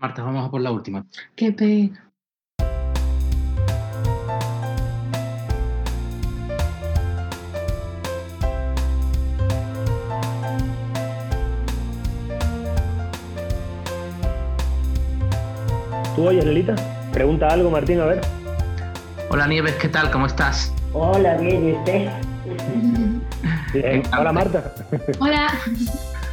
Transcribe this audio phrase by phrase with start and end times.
[0.00, 1.04] Marta, vamos a por la última.
[1.36, 2.10] Qué pena.
[16.16, 16.74] ¿Tú oyes, Lelita?
[17.12, 18.22] Pregunta algo, Martín, a ver.
[19.28, 20.10] Hola Nieves, ¿qué tal?
[20.10, 20.72] ¿Cómo estás?
[20.94, 22.10] Hola, bien, ¿y usted?
[23.74, 24.02] Bien.
[24.18, 24.74] Hola, Marta.
[25.20, 25.52] Hola.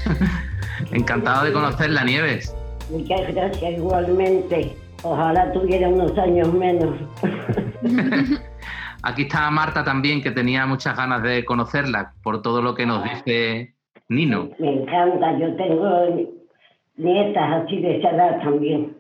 [0.91, 2.55] Encantado de conocerla, Nieves.
[2.89, 4.75] Muchas gracias igualmente.
[5.03, 6.95] Ojalá tuviera unos años menos.
[9.03, 13.03] Aquí está Marta también, que tenía muchas ganas de conocerla por todo lo que nos
[13.03, 13.75] dice
[14.09, 14.49] Nino.
[14.59, 16.29] Me encanta, yo tengo
[16.97, 18.95] nietas así de esa edad también.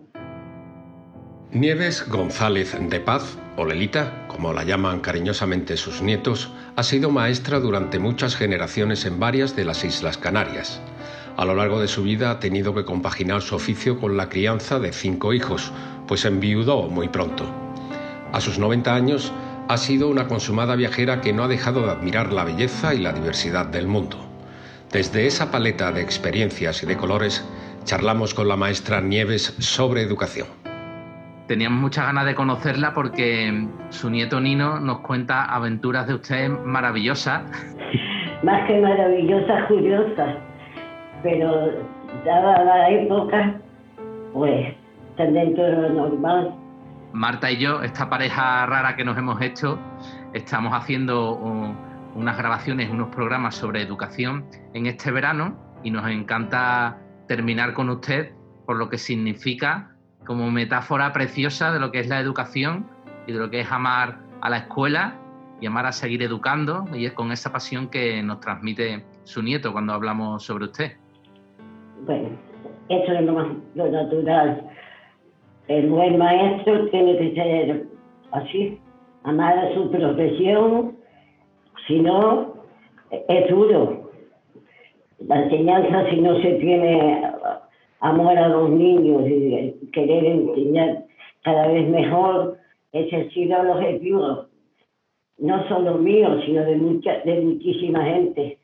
[1.51, 7.59] Nieves González de Paz, o Lelita, como la llaman cariñosamente sus nietos, ha sido maestra
[7.59, 10.81] durante muchas generaciones en varias de las Islas Canarias.
[11.37, 14.79] A lo largo de su vida ha tenido que compaginar su oficio con la crianza
[14.79, 15.71] de cinco hijos,
[16.07, 17.45] pues enviudó muy pronto.
[18.33, 19.31] A sus 90 años
[19.69, 23.13] ha sido una consumada viajera que no ha dejado de admirar la belleza y la
[23.13, 24.17] diversidad del mundo.
[24.91, 27.47] Desde esa paleta de experiencias y de colores,
[27.83, 30.47] charlamos con la maestra Nieves sobre educación.
[31.47, 37.43] Teníamos muchas ganas de conocerla porque su nieto Nino nos cuenta aventuras de usted maravillosas.
[38.43, 40.35] Más que maravillosas, curiosas.
[41.23, 41.71] Pero
[42.25, 43.59] dada la época,
[44.33, 44.75] pues
[45.11, 46.53] están dentro de lo normal.
[47.13, 49.79] Marta y yo, esta pareja rara que nos hemos hecho,
[50.33, 51.33] estamos haciendo
[52.15, 58.31] unas grabaciones, unos programas sobre educación en este verano y nos encanta terminar con usted
[58.65, 59.95] por lo que significa
[60.25, 62.85] como metáfora preciosa de lo que es la educación
[63.25, 65.15] y de lo que es amar a la escuela
[65.61, 69.71] y amar a seguir educando y es con esa pasión que nos transmite su nieto
[69.71, 70.97] cuando hablamos sobre usted.
[72.05, 72.29] Bueno,
[72.89, 74.61] eso es lo, más, lo natural.
[75.67, 77.85] El buen maestro tiene que ser
[78.31, 78.79] así,
[79.23, 80.97] amar a su profesión,
[81.87, 82.53] si no,
[83.11, 84.11] es duro.
[85.19, 87.31] La enseñanza, si no se tiene
[87.99, 91.05] amor a los niños y querer enseñar
[91.43, 92.57] cada vez mejor,
[92.91, 94.45] ese ha sido el objetivo,
[95.39, 98.59] no solo mío, sino de, mucha, de muchísima gente.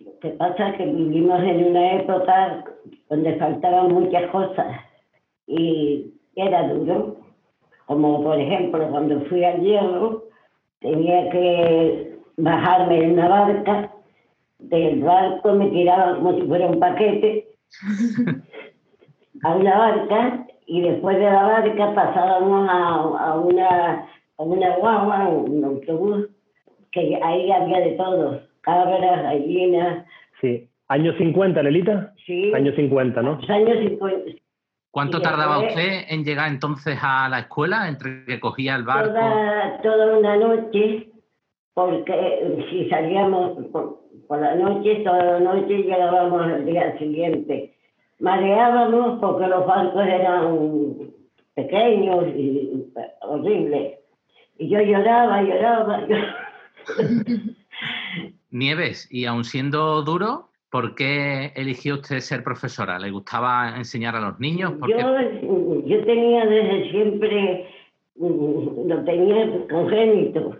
[0.00, 2.64] Lo que pasa es que vivimos en una época
[3.08, 4.80] donde faltaban muchas cosas
[5.46, 7.16] y era duro.
[7.86, 10.24] Como por ejemplo, cuando fui al hierro,
[10.80, 13.92] tenía que bajarme en una barca,
[14.58, 17.48] del barco me tiraba como si fuera un paquete
[19.42, 25.64] a una barca y después de la barca pasábamos a, una, a una guagua, un
[25.64, 26.28] autobús,
[26.92, 30.06] que ahí había de todo, cabras, gallinas.
[30.40, 30.68] Sí.
[30.88, 32.12] ¿Años 50, Lelita?
[32.26, 32.52] Sí.
[32.54, 33.38] Años 50, ¿no?
[33.48, 34.32] Años 50.
[34.90, 38.82] ¿Cuánto Y tardaba después- usted en llegar entonces a la escuela, entre que cogía el
[38.84, 39.08] barco?
[39.14, 41.08] Toda, toda una noche,
[41.72, 47.74] porque si salíamos por, por la noche, toda la noche llegábamos al día siguiente.
[48.20, 50.98] Mareábamos porque los barcos eran
[51.54, 52.84] pequeños y
[53.22, 53.98] horribles.
[54.58, 56.36] Y yo lloraba, lloraba, lloraba.
[58.52, 62.98] Nieves, y aun siendo duro, ¿por qué eligió usted ser profesora?
[62.98, 64.74] ¿Le gustaba enseñar a los niños?
[64.86, 64.96] Yo,
[65.86, 67.66] yo tenía desde siempre,
[68.16, 70.58] mm, lo tenía congénito,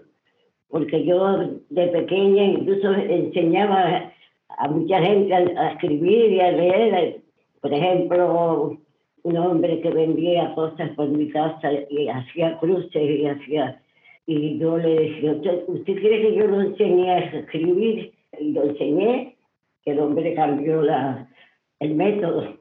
[0.68, 1.38] porque yo
[1.68, 4.10] de pequeña incluso enseñaba
[4.48, 7.20] a mucha gente a, a escribir y a leer.
[7.60, 8.78] Por ejemplo,
[9.22, 13.81] un hombre que vendía cosas por mi casa y hacía cruces y hacía...
[14.26, 18.12] Y yo le decía, ¿usted, usted quiere que yo lo enseñe a escribir?
[18.38, 19.36] Y lo enseñé,
[19.84, 21.28] que el hombre cambió la,
[21.80, 22.56] el método.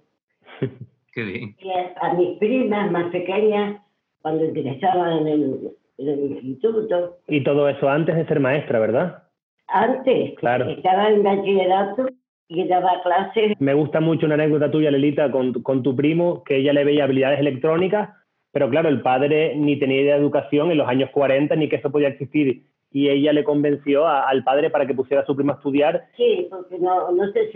[1.13, 1.55] Qué bien.
[1.61, 3.81] Y a, a mis primas más pequeñas,
[4.21, 9.23] cuando ingresaban en el, en el instituto, Y todo eso antes de ser maestra, ¿verdad?
[9.67, 10.69] antes Claro.
[10.69, 12.07] estaba en bachillerato
[12.49, 13.53] y daba clases.
[13.59, 17.05] Me gusta mucho una anécdota tuya, Lelita, con, con tu primo, que ella le veía
[17.05, 18.09] habilidades electrónicas,
[18.51, 21.77] pero claro, el padre ni tenía idea de educación en los años 40, ni que
[21.77, 22.63] eso podía existir.
[22.91, 26.03] Y ella le convenció a- al padre para que pusiera a su primo a estudiar.
[26.17, 27.49] Sí, porque no, no se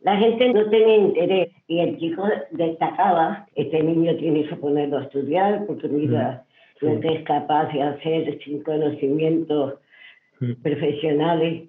[0.00, 5.02] la gente no tenía interés y el chico destacaba, este niño tiene que ponerlo a
[5.04, 6.44] estudiar porque mira
[6.80, 9.74] lo que es capaz de hacer sin conocimientos
[10.40, 10.54] Mm.
[10.60, 11.68] profesionales.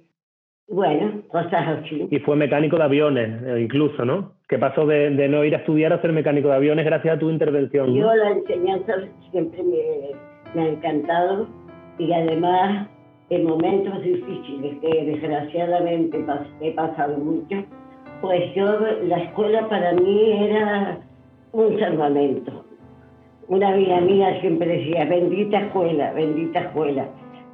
[0.73, 2.07] Bueno, cosas así.
[2.09, 4.31] Y fue mecánico de aviones, eh, incluso, ¿no?
[4.49, 7.19] Que pasó de, de no ir a estudiar a ser mecánico de aviones gracias a
[7.19, 7.87] tu intervención.
[7.89, 7.95] ¿no?
[7.95, 8.93] Yo la enseñanza
[9.29, 9.81] siempre me,
[10.55, 11.47] me ha encantado
[11.99, 12.87] y además
[13.29, 17.63] en momentos difíciles que desgraciadamente pas- he pasado mucho,
[18.21, 20.97] pues yo la escuela para mí era
[21.51, 22.65] un salvamento.
[23.47, 27.05] Una amiga mía siempre decía, bendita escuela, bendita escuela.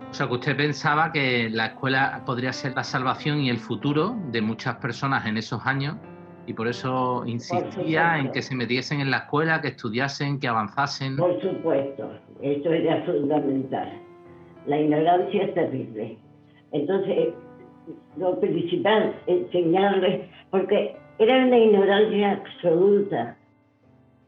[0.09, 4.15] O sea, que usted pensaba que la escuela podría ser la salvación y el futuro
[4.31, 5.95] de muchas personas en esos años
[6.47, 11.15] y por eso insistía en que se metiesen en la escuela, que estudiasen, que avanzasen.
[11.15, 12.11] Por supuesto,
[12.41, 14.01] eso era fundamental.
[14.65, 16.17] La ignorancia es terrible.
[16.71, 17.29] Entonces,
[18.17, 23.37] lo principal, enseñarles, porque era una ignorancia absoluta.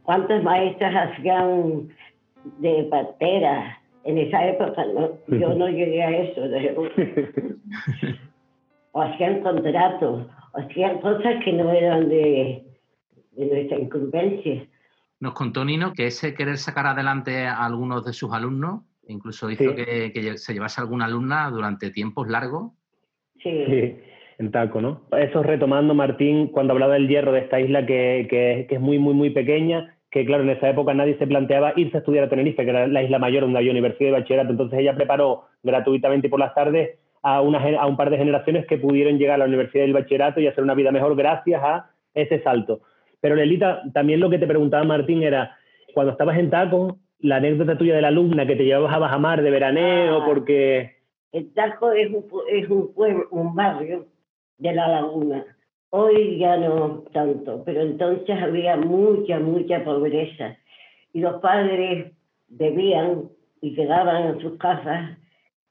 [0.03, 1.89] ¿Cuántas maestras hacían
[2.59, 3.80] de partera?
[4.03, 6.41] En esa época no, yo no llegué a eso.
[8.91, 12.63] o hacían contratos, o hacían cosas que no eran de,
[13.35, 14.67] nuestra incumbencia.
[15.19, 19.75] Nos contó Nino que ese querer sacar adelante a algunos de sus alumnos incluso hizo
[19.75, 22.71] que, se llevase alguna alumna durante tiempos largos.
[23.41, 23.97] Sí.
[24.37, 25.01] en Taco, ¿no?
[25.11, 28.99] Eso retomando, Martín, cuando hablaba del hierro de esta isla que, que, que, es muy,
[28.99, 32.29] muy, muy pequeña, que claro, en esa época nadie se planteaba irse a estudiar a
[32.29, 34.51] Tenerife, que era la isla mayor donde había universidad y bachillerato.
[34.51, 38.77] Entonces ella preparó gratuitamente por las tardes a, una, a un par de generaciones que
[38.77, 41.89] pudieron llegar a la universidad y el bachillerato y hacer una vida mejor gracias a
[42.13, 42.81] ese salto.
[43.21, 45.55] Pero Lelita, también lo que te preguntaba Martín era,
[45.93, 49.41] cuando estabas en Taco, la anécdota tuya de la alumna que te llevabas a Bajamar
[49.41, 50.97] de veraneo, ah, porque...
[51.31, 54.07] El Taco es un, es un pueblo, un barrio
[54.57, 55.45] de la laguna.
[55.93, 60.57] Hoy ya no tanto, pero entonces había mucha, mucha pobreza.
[61.11, 62.13] Y los padres
[62.47, 63.29] debían
[63.61, 65.17] y quedaban en sus casas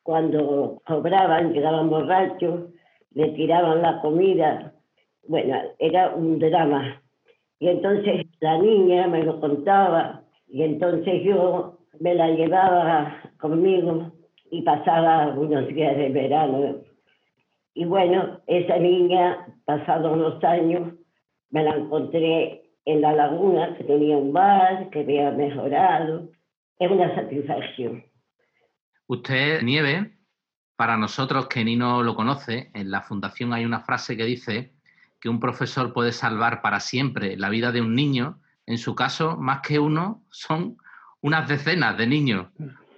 [0.02, 2.70] cuando cobraban, llegaban borrachos,
[3.12, 4.74] le tiraban la comida.
[5.26, 7.00] Bueno, era un drama.
[7.58, 14.12] Y entonces la niña me lo contaba y entonces yo me la llevaba conmigo
[14.50, 16.89] y pasaba unos días de verano.
[17.74, 20.94] Y bueno, esa niña, pasados unos años,
[21.50, 26.30] me la encontré en la laguna, que tenía un bar, que había mejorado.
[26.78, 28.04] Es una satisfacción.
[29.06, 30.12] Usted, Nieve,
[30.76, 34.72] para nosotros que Nino lo conoce, en la fundación hay una frase que dice
[35.20, 38.40] que un profesor puede salvar para siempre la vida de un niño.
[38.66, 40.78] En su caso, más que uno, son
[41.20, 42.46] unas decenas de niños.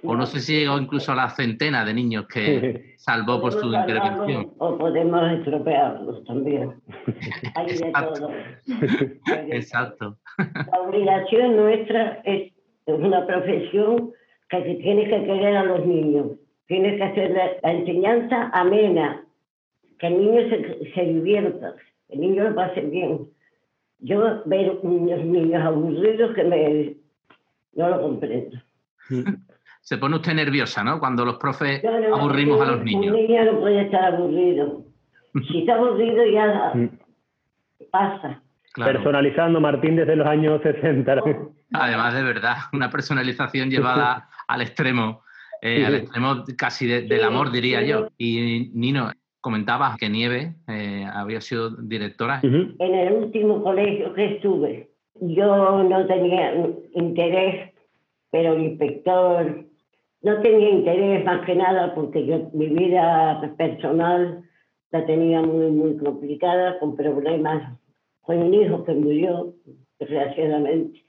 [0.04, 3.72] O no sé si llegó incluso a la centena de niños que salvó por su
[3.72, 4.52] intervención.
[4.58, 6.74] O podemos estropearlos también.
[7.54, 8.30] Hay de todo.
[9.52, 10.18] Exacto.
[10.38, 12.52] La obligación nuestra es
[12.86, 14.12] una profesión
[14.50, 16.32] que se tiene que querer a los niños.
[16.66, 19.24] Tiene que hacer la, enseñanza amena,
[19.98, 21.74] que el niño se, se divierta,
[22.08, 23.28] que el niño lo pase bien.
[24.00, 26.96] Yo veo unos niños aburridos que me,
[27.74, 28.58] no lo comprendo.
[29.82, 31.00] Se pone usted nerviosa, ¿no?
[31.00, 33.14] Cuando los profes aburrimos a los niños.
[33.14, 34.84] Un niño no puede estar aburrido.
[35.50, 36.90] Si está aburrido ya mm.
[37.90, 38.42] pasa.
[38.76, 41.22] Personalizando Martín desde los años 60.
[41.72, 45.22] Además, de verdad, una personalización llevada al extremo,
[45.60, 48.08] eh, al extremo casi del amor, diría yo.
[48.18, 52.40] Y Nino, comentabas que Nieve eh, había sido directora.
[52.42, 54.90] En el último colegio que estuve,
[55.20, 56.54] yo no tenía
[56.94, 57.72] interés,
[58.30, 59.71] pero el inspector
[60.22, 64.42] no tenía interés más que nada porque yo mi vida personal
[64.90, 67.78] la tenía muy, muy complicada, con problemas
[68.22, 69.54] con un hijo que murió,
[69.98, 71.00] desgraciadamente.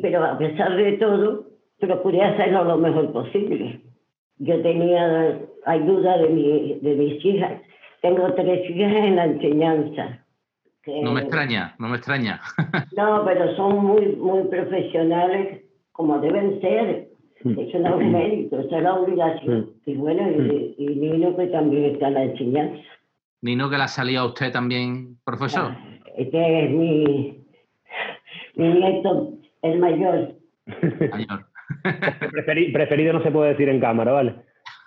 [0.00, 1.46] Pero a pesar de todo,
[1.78, 3.80] procuré hacerlo lo mejor posible.
[4.38, 7.60] Yo tenía ayuda de, mi, de mis hijas.
[8.00, 10.24] Tengo tres hijas en la enseñanza.
[10.86, 12.40] no me extraña, no me extraña.
[12.96, 17.11] no, pero son muy, muy profesionales, como deben ser.
[17.44, 19.70] Eso no es un mérito, eso es la obligación.
[19.84, 22.82] Y bueno, y, y, Nino que también está en la enseñanza.
[23.40, 25.72] Nino que la salía a usted también, profesor.
[26.16, 27.44] Este es mi,
[28.54, 29.32] mi nieto,
[29.62, 30.34] el mayor.
[31.10, 31.46] Mayor.
[32.72, 34.34] preferido no se puede decir en cámara, ¿vale?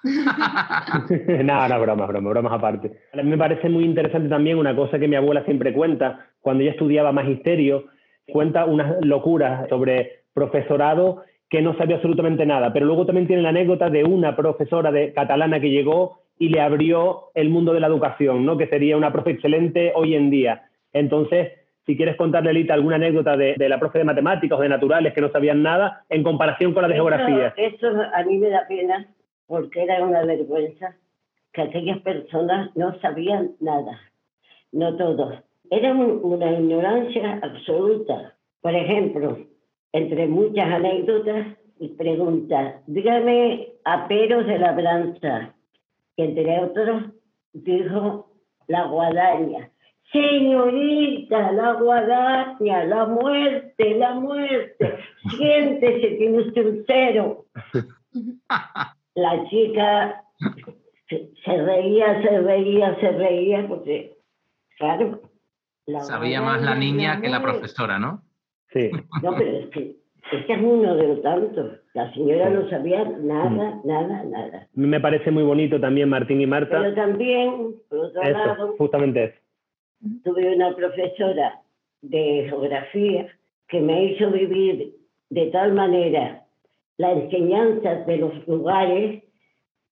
[1.43, 2.91] no, no, bromas, bromas, bromas aparte.
[3.13, 6.63] A mí me parece muy interesante también una cosa que mi abuela siempre cuenta, cuando
[6.63, 7.87] ella estudiaba magisterio,
[8.27, 13.49] cuenta unas locuras sobre profesorado que no sabía absolutamente nada, pero luego también tiene la
[13.49, 17.87] anécdota de una profesora de catalana que llegó y le abrió el mundo de la
[17.87, 18.57] educación, ¿no?
[18.57, 20.69] que sería una profe excelente hoy en día.
[20.91, 21.51] Entonces,
[21.85, 25.21] si quieres contarle, Lita, alguna anécdota de, la profe de matemáticas o de naturales que
[25.21, 27.53] no sabían nada en comparación con la de geografía.
[27.57, 29.07] Eso a mí me da pena
[29.45, 30.95] porque era una vergüenza
[31.53, 33.99] que aquellas personas no sabían nada,
[34.71, 35.35] no todos.
[35.69, 38.33] Era una ignorancia absoluta.
[38.61, 39.37] Por ejemplo,
[39.95, 41.47] entre muchas anécdotas
[41.79, 45.55] y preguntas, dígame a Peros de la Branza,
[46.17, 47.03] que entre otros
[47.53, 48.29] dijo
[48.67, 49.69] la guadaña.
[50.11, 54.99] Señorita, la guadaña, la muerte, la muerte.
[55.37, 57.45] Siéntese, tiene usted un cero.
[59.15, 60.23] La chica
[61.07, 64.17] se, reía, se reía, se reía, porque,
[64.77, 65.21] claro.
[66.01, 68.25] Sabía más la niña que la profesora, ¿no?
[68.73, 68.91] Sí.
[69.21, 69.95] No, pero es que
[70.31, 71.79] este es uno de los tantos.
[71.93, 74.67] La señora no sabía nada, nada, nada.
[74.73, 76.81] Me parece muy bonito también Martín y Marta.
[76.81, 79.39] Pero también, por otro eso, lado, justamente eso.
[80.23, 81.61] tuve una profesora
[82.01, 83.27] de geografía
[83.67, 84.95] que me hizo vivir
[85.29, 86.43] de tal manera
[86.97, 89.23] la enseñanza de los lugares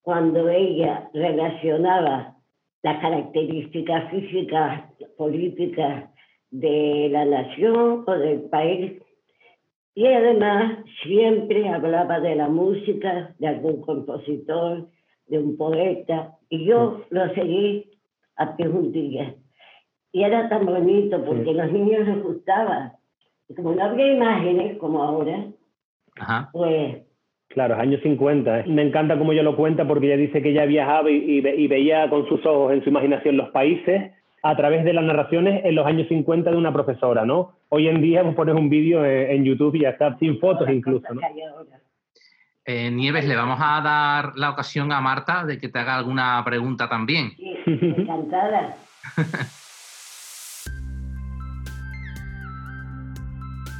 [0.02, 2.36] cuando ella relacionaba
[2.82, 4.82] las características físicas,
[5.16, 6.10] políticas
[6.54, 9.02] de la nación o del país.
[9.96, 14.88] Y además siempre hablaba de la música, de algún compositor,
[15.26, 16.36] de un poeta.
[16.48, 17.90] Y yo lo seguí
[18.36, 19.34] a pie día.
[20.12, 22.92] Y era tan bonito porque a los niños les gustaba.
[23.48, 25.46] Y como no había imágenes como ahora,
[26.52, 27.02] pues
[27.48, 28.60] Claro, años 50.
[28.60, 28.64] ¿eh?
[28.66, 31.66] Me encanta cómo ella lo cuenta porque ella dice que ella viajaba y, y, y,
[31.68, 34.12] veía con sus ojos en su imaginación los países
[34.44, 37.56] a través de las narraciones en los años 50 de una profesora, ¿no?
[37.70, 41.14] Hoy en día vos pones un vídeo en, YouTube y ya está, sin fotos incluso,
[41.14, 41.22] ¿no?
[42.66, 46.42] Eh, Nieves, le vamos a dar la ocasión a Marta de que te haga alguna
[46.44, 47.30] pregunta también.
[47.36, 48.76] Sí, encantada.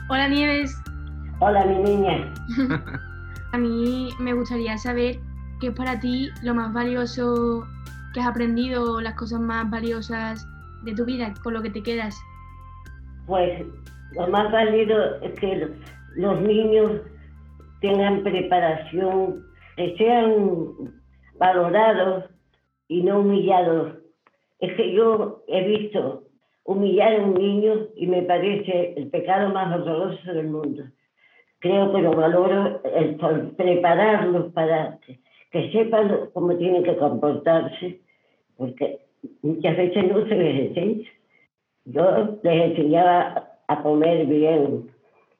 [0.09, 0.75] Hola Nieves.
[1.41, 2.33] Hola mi niña.
[3.53, 5.19] A mí me gustaría saber
[5.61, 7.67] qué es para ti lo más valioso
[8.15, 10.49] que has aprendido, las cosas más valiosas
[10.85, 12.17] de tu vida, con lo que te quedas.
[13.27, 13.65] Pues
[14.13, 15.69] lo más válido es que
[16.17, 17.01] los niños
[17.81, 19.45] tengan preparación,
[19.77, 20.93] que sean
[21.39, 22.25] valorados
[22.89, 23.95] y no humillados.
[24.61, 26.25] Es que yo he visto
[26.65, 30.85] humillar a un niño y me parece el pecado más horroroso del mundo
[31.65, 33.17] creo que lo valoro el
[33.57, 34.99] prepararlos para
[35.51, 38.01] que, sepan cómo tienen que comportarse,
[38.59, 38.99] porque
[39.43, 41.09] muchas veces no se les enseña.
[41.87, 44.91] Yo les enseñaba a comer bien,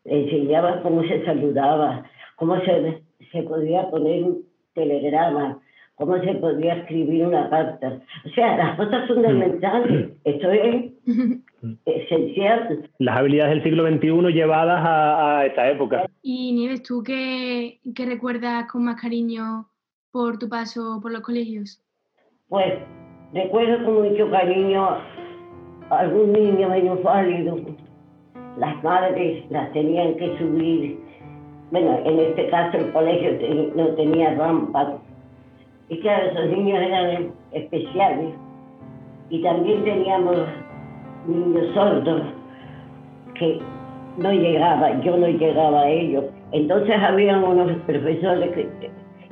[0.05, 2.05] les enseñaba cómo se saludaba,
[2.37, 4.43] cómo se, se podía poner un
[4.75, 5.61] telegrama,
[5.97, 8.01] cómo se podía escribir una carta.
[8.27, 10.11] O sea, las cosas fundamentales.
[10.25, 10.93] Esto es
[11.87, 12.91] esencial.
[12.99, 16.07] Las habilidades del siglo XXI llevadas a, a esa época.
[16.23, 19.67] Y Nieves, ¿tú qué, qué, recuerdas con más cariño
[20.11, 21.81] por tu paso por los colegios?
[22.49, 22.75] Pues
[23.35, 24.89] recuerdo con mucho cariño
[25.91, 26.69] a algún niño
[27.03, 27.59] válido.
[28.59, 30.99] Las madres las tenían que subir.
[31.71, 33.33] Bueno, en este caso el colegio
[33.75, 34.99] no tenía rampa.
[35.89, 38.35] Y claro, esos niños eran especiales.
[39.31, 40.37] Y también teníamos
[41.27, 42.23] niños sordos
[43.35, 43.59] que
[44.19, 46.25] no llegaba, yo no llegaba a ellos.
[46.53, 48.91] Entonces había unos profesores que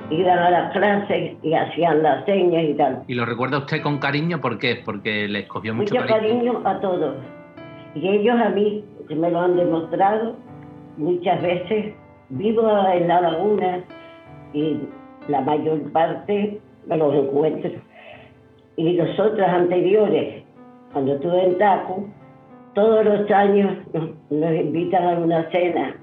[0.09, 3.03] iban a las clases y hacían las señas y tal.
[3.07, 4.41] ¿Y lo recuerda usted con cariño?
[4.41, 4.81] ¿Por qué?
[4.83, 6.61] Porque les cogió mucho, mucho cariño.
[6.65, 7.15] a todos.
[7.95, 10.35] Y ellos a mí, que me lo han demostrado
[10.97, 11.93] muchas veces,
[12.29, 13.83] vivo en la laguna
[14.53, 14.79] y
[15.27, 17.71] la mayor parte me los encuentro.
[18.75, 20.43] Y los otros anteriores
[20.93, 22.05] cuando estuve en Taco,
[22.75, 23.77] todos los años
[24.29, 25.95] nos, invitan a una cena,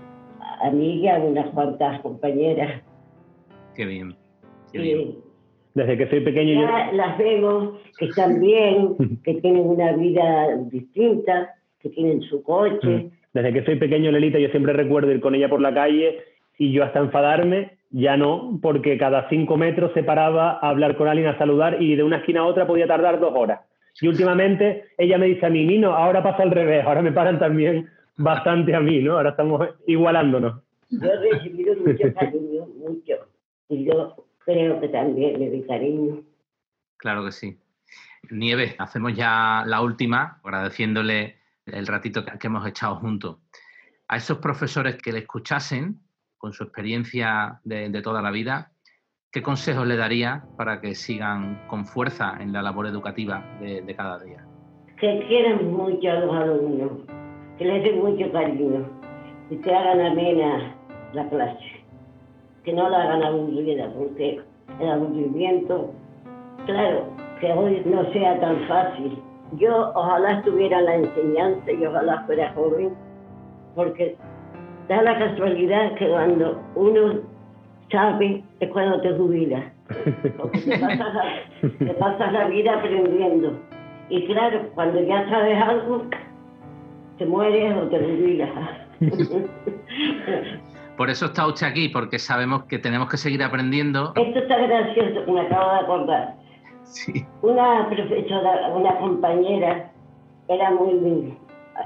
[0.62, 2.83] a mí y a unas cuantas compañeras.
[3.75, 4.15] Qué bien.
[4.73, 5.15] Qué bien.
[5.75, 11.55] Desde que soy pequeño ya Las vemos que están bien, que tienen una vida distinta,
[11.81, 12.89] que tienen su coche.
[12.89, 13.11] Mm.
[13.33, 16.19] Desde que soy pequeño, Lelita, yo siempre recuerdo ir con ella por la calle
[16.59, 21.09] y yo hasta enfadarme, ya no, porque cada cinco metros se paraba a hablar con
[21.09, 23.61] alguien, a saludar y de una esquina a otra podía tardar dos horas.
[24.00, 27.39] Y últimamente ella me dice a mí, Nino, ahora pasa al revés, ahora me paran
[27.39, 29.17] también bastante a mí, ¿no?
[29.17, 30.62] Ahora estamos igualándonos.
[30.91, 33.15] Yo he recibido mucho cariño, mucho.
[33.71, 36.23] Y yo creo que también le doy cariño.
[36.99, 37.59] Claro que sí.
[38.31, 43.39] Nieves, hacemos ya la última, agradeciéndole el ratito que hemos echado juntos.
[44.09, 45.99] A esos profesores que le escuchasen,
[46.37, 48.73] con su experiencia de, de toda la vida,
[49.33, 53.95] ¿Qué consejos le daría para que sigan con fuerza en la labor educativa de, de
[53.95, 54.45] cada día?
[54.99, 56.91] Que quieran mucho a los alumnos,
[57.57, 58.91] que les den mucho cariño
[59.49, 60.75] y que hagan amena
[61.12, 61.70] la clase,
[62.71, 64.41] que no la hagan aburrida, porque
[64.79, 65.91] el aburrimiento,
[66.67, 67.05] claro,
[67.41, 69.19] que hoy no sea tan fácil.
[69.57, 72.95] Yo ojalá estuviera la enseñanza y ojalá fuera joven,
[73.75, 74.17] porque
[74.89, 77.21] da la casualidad que cuando uno
[77.91, 79.65] sabe es cuando te jubilas.
[80.37, 80.61] Porque
[81.79, 83.59] te pasas, la, vida aprendiendo.
[84.11, 86.05] Y claro, cuando ya sabes algo,
[87.19, 88.50] te mueres o te jubilas.
[91.00, 94.12] Por eso está usted aquí, porque sabemos que tenemos que seguir aprendiendo.
[94.16, 96.35] Esto está gracioso, que me acabo de acordar.
[96.83, 97.25] Sí.
[97.40, 99.90] Una profesora, una compañera,
[100.49, 101.38] era muy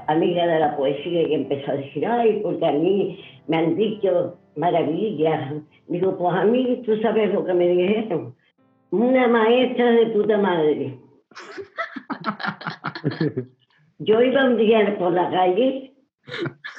[0.09, 3.17] amiga de la poesía y empezó a decir, ay, porque a mí
[3.47, 5.63] me han dicho maravillas.
[5.87, 8.35] Digo, pues a mí, tú sabes lo que me dijeron.
[8.91, 10.99] Una maestra de puta madre.
[13.99, 15.95] Yo iba un día por la calle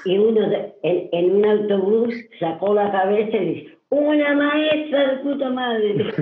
[0.07, 0.41] y uno
[0.83, 5.95] en, un autobús sacó la cabeza y dice, una maestra de puta madre.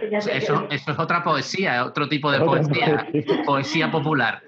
[0.10, 3.06] eso, eso, es otra poesía, otro tipo de poesía,
[3.44, 4.40] poesía popular.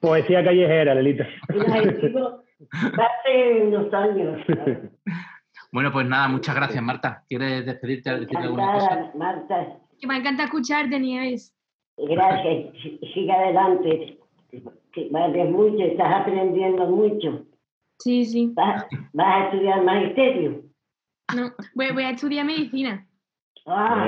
[0.00, 1.26] Poesía callejera, Lelita.
[2.70, 4.40] Hace unos años.
[5.72, 7.24] Bueno, pues nada, muchas gracias, Marta.
[7.28, 8.10] ¿Quieres despedirte?
[8.10, 9.10] alguna cosa?
[9.14, 9.78] Marta.
[9.98, 11.54] Que me encanta escucharte, Nieves.
[11.96, 12.72] Gracias,
[13.14, 14.18] sigue adelante.
[15.10, 17.46] Vale mucho, estás aprendiendo mucho.
[17.98, 18.52] Sí, sí.
[18.54, 18.84] ¿Vas,
[19.18, 20.62] a estudiar magisterio?
[21.34, 23.06] No, voy, a estudiar medicina.
[23.66, 24.06] Ah,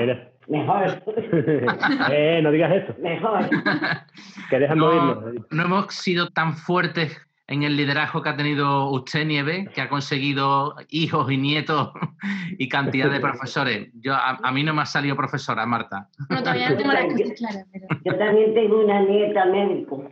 [0.48, 1.02] mejor.
[2.10, 2.94] eh, no digas eso.
[3.00, 3.48] Mejor.
[4.50, 5.20] que dejan no,
[5.50, 9.88] no hemos sido tan fuertes en el liderazgo que ha tenido usted, Nieve, que ha
[9.88, 11.90] conseguido hijos y nietos
[12.58, 13.90] y cantidad de profesores.
[13.94, 16.08] Yo, a, mí no me ha salido profesora, Marta.
[16.30, 17.66] No, todavía no tengo las cosas claras.
[17.72, 17.86] Pero...
[18.04, 20.04] Yo también tengo una nieta médico.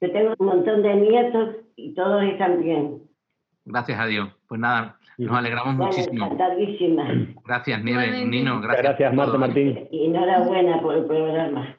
[0.00, 3.02] Yo tengo un montón de nietos y todos están bien.
[3.64, 4.28] Gracias a Dios.
[4.46, 6.36] Pues nada, nos alegramos muchísimo.
[7.46, 8.26] Gracias, Nieve.
[8.26, 8.82] Nino, gracias.
[8.84, 9.88] Gracias, Marta Martín.
[9.90, 11.76] Y enhorabuena por el programa.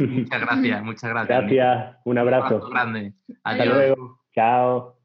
[0.00, 1.40] muchas gracias, muchas gracias.
[1.40, 2.60] Gracias, un abrazo.
[2.64, 3.12] Un grande.
[3.44, 4.20] Hasta luego.
[4.34, 4.96] Chao.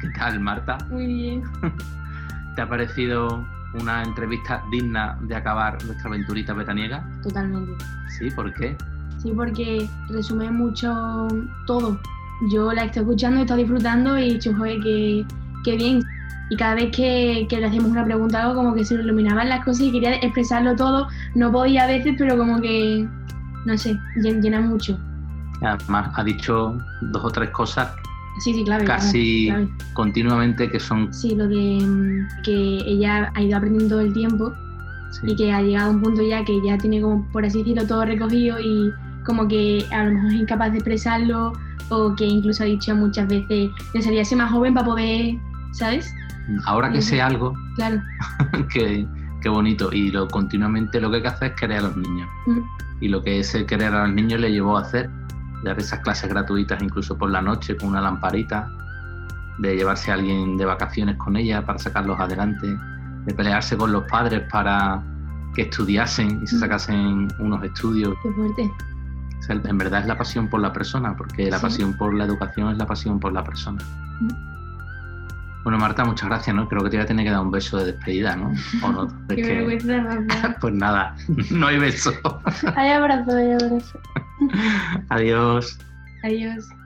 [0.00, 0.78] ¿Qué tal, Marta?
[0.90, 1.42] Muy bien.
[2.56, 3.46] ¿Te ha parecido
[3.80, 7.04] una entrevista digna de acabar nuestra aventurita betaniega?
[7.22, 7.72] Totalmente.
[8.18, 8.30] ¿Sí?
[8.30, 8.76] ¿Por qué?
[9.18, 11.28] Sí, porque resume mucho
[11.66, 11.98] todo.
[12.50, 14.80] Yo la estoy escuchando, estado disfrutando y he dicho, joder,
[15.64, 16.02] qué, bien.
[16.50, 19.82] Y cada vez que, le hacíamos una pregunta algo, como que se iluminaban las cosas
[19.82, 21.08] y quería expresarlo todo.
[21.34, 23.08] No podía a veces, pero como que,
[23.64, 24.98] no sé, llena mucho.
[25.62, 27.92] Además, ha dicho dos o tres cosas
[28.40, 28.84] Sí, sí, claro.
[28.84, 29.52] Casi
[29.92, 31.12] continuamente que son...
[31.12, 34.52] Sí, lo de mm, que ella ha ido aprendiendo el tiempo
[35.22, 37.86] y que ha llegado a un punto ya que ya tiene como, por así decirlo,
[37.86, 38.90] todo recogido y
[39.24, 41.52] como que a lo mejor es incapaz de expresarlo
[41.90, 45.36] o que incluso ha dicho muchas veces, necesaría ser más joven para poder,
[45.72, 46.12] ¿sabes?
[46.64, 48.00] Ahora que sé algo, claro.
[48.72, 49.06] qué,
[49.48, 49.92] bonito.
[49.92, 52.28] Y lo continuamente lo que hay que hacer es querer a los niños.
[53.00, 55.10] Y lo que ese querer a los niños le llevó a hacer
[55.62, 58.70] dar esas clases gratuitas incluso por la noche con una lamparita,
[59.58, 62.76] de llevarse a alguien de vacaciones con ella para sacarlos adelante,
[63.24, 65.02] de pelearse con los padres para
[65.54, 66.60] que estudiasen y se mm.
[66.60, 68.14] sacasen unos estudios.
[68.22, 68.70] Qué fuerte.
[69.68, 72.78] en verdad es la pasión por la persona, porque la pasión por la educación es
[72.78, 73.82] la pasión por la persona.
[74.20, 74.52] Mm.
[75.62, 76.68] Bueno, Marta, muchas gracias, ¿no?
[76.68, 78.52] Creo que te voy a tener que dar un beso de despedida, ¿no?
[78.82, 79.08] ¿O no?
[79.28, 79.78] Qué
[80.60, 81.14] pues nada,
[81.50, 82.12] no hay beso.
[82.74, 84.00] hay abrazo, hay abrazo.
[85.10, 85.78] Adiós.
[86.24, 86.81] Adiós.